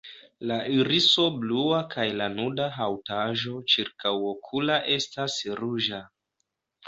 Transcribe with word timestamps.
La 0.51 0.55
iriso 0.75 1.25
blua 1.41 1.81
kaj 1.95 2.05
la 2.21 2.29
nuda 2.37 2.69
haŭtaĵo 2.79 3.53
ĉirkaŭokula 3.73 4.81
estas 4.95 5.39
ruĝa. 5.63 6.01